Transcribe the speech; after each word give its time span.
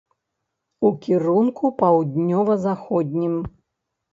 У 0.87 0.91
кірунку 1.03 1.71
паўднёва 1.81 2.59
заходнім. 2.67 3.35